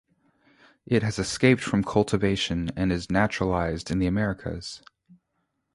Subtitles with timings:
[0.87, 4.81] It has escaped from cultivation and is naturalized in the Americas.